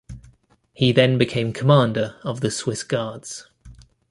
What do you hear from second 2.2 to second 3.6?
of the Swiss Guards.